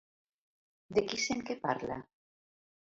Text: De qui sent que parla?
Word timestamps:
De 0.97 1.03
qui 1.11 1.21
sent 1.27 1.47
que 1.51 1.59
parla? 1.69 2.03